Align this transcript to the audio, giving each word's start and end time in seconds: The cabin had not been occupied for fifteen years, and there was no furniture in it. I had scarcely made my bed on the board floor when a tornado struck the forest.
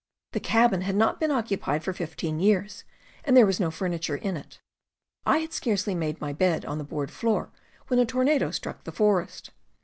The 0.31 0.39
cabin 0.39 0.81
had 0.81 0.95
not 0.95 1.19
been 1.19 1.29
occupied 1.29 1.83
for 1.83 1.93
fifteen 1.93 2.39
years, 2.39 2.83
and 3.23 3.37
there 3.37 3.45
was 3.45 3.59
no 3.59 3.69
furniture 3.69 4.15
in 4.15 4.35
it. 4.35 4.59
I 5.27 5.37
had 5.37 5.53
scarcely 5.53 5.93
made 5.93 6.19
my 6.19 6.33
bed 6.33 6.65
on 6.65 6.79
the 6.79 6.83
board 6.83 7.11
floor 7.11 7.51
when 7.87 7.99
a 7.99 8.05
tornado 8.07 8.49
struck 8.49 8.83
the 8.83 8.91
forest. 8.91 9.51